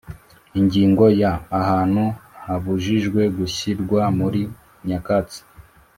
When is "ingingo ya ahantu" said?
0.59-2.03